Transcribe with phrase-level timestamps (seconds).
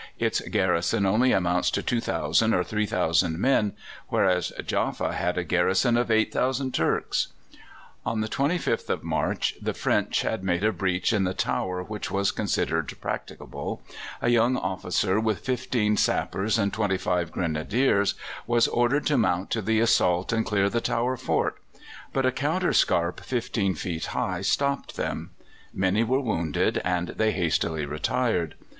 [0.17, 3.73] Its garrison only amounts to 2,000 or 3,000 men,
[4.07, 7.27] whereas Jaffa had a garrison of 8,000 Turks."
[8.03, 12.09] On the 25th of March the French had made a breach in the tower which
[12.09, 13.83] was considered practicable.
[14.23, 18.15] A young officer with fifteen sappers and twenty five Grenadiers,
[18.47, 21.57] was ordered to mount to the assault and clear the tower fort;
[22.11, 25.29] but a counter scarp 15 feet high stopped them.
[25.71, 28.55] Many were wounded, and they hastily retired.